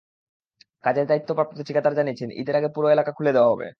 [0.83, 3.67] কাজের দায়িত্বপ্রাপ্ত ঠিকাদার জানিয়েছেন, ঈদের আগে পুরো এলাকা খুলে দেওয়া হবে।